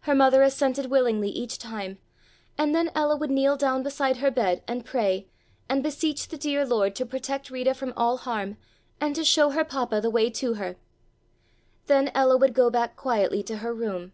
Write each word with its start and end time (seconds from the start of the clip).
Her 0.00 0.14
mother 0.14 0.42
assented 0.42 0.90
willingly 0.90 1.30
each 1.30 1.56
time, 1.56 1.96
and 2.58 2.74
then 2.74 2.90
Ella 2.94 3.16
would 3.16 3.30
kneel 3.30 3.56
down 3.56 3.82
beside 3.82 4.18
her 4.18 4.30
bed 4.30 4.62
and 4.68 4.84
pray 4.84 5.26
and 5.70 5.82
beseech 5.82 6.28
the 6.28 6.36
dear 6.36 6.66
Lord 6.66 6.94
to 6.96 7.06
protect 7.06 7.48
Rita 7.48 7.72
from 7.72 7.94
all 7.96 8.18
harm 8.18 8.58
and 9.00 9.14
to 9.16 9.24
show 9.24 9.48
her 9.48 9.64
papa 9.64 10.02
the 10.02 10.10
way 10.10 10.28
to 10.28 10.54
her. 10.56 10.76
Then 11.86 12.10
Ella 12.14 12.36
would 12.36 12.52
go 12.52 12.68
back 12.68 12.94
quietly 12.94 13.42
to 13.44 13.56
her 13.64 13.72
room. 13.72 14.12